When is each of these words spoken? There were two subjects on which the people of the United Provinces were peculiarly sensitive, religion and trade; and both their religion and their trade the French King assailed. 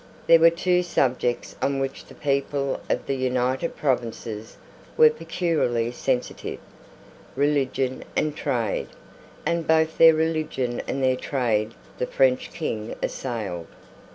There 0.25 0.39
were 0.39 0.49
two 0.49 0.81
subjects 0.81 1.55
on 1.61 1.77
which 1.79 2.05
the 2.05 2.15
people 2.15 2.79
of 2.89 3.05
the 3.05 3.13
United 3.13 3.75
Provinces 3.75 4.57
were 4.97 5.11
peculiarly 5.11 5.91
sensitive, 5.91 6.57
religion 7.35 8.03
and 8.15 8.35
trade; 8.35 8.87
and 9.45 9.67
both 9.67 9.99
their 9.99 10.15
religion 10.15 10.81
and 10.87 11.03
their 11.03 11.15
trade 11.17 11.75
the 11.99 12.07
French 12.07 12.51
King 12.51 12.95
assailed. 13.03 13.67